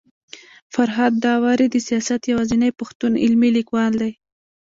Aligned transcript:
فرهاد 0.73 1.13
داوري 1.23 1.67
د 1.71 1.75
سياست 1.87 2.21
يوازنی 2.31 2.71
پښتون 2.79 3.11
علمي 3.23 3.49
ليکوال 3.57 3.93
دی 4.01 4.11